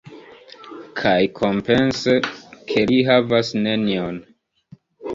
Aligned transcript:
Kaj, 1.01 1.19
kompense, 1.41 2.17
ke 2.73 2.89
li 2.95 3.01
havas 3.13 3.55
nenion. 3.63 4.23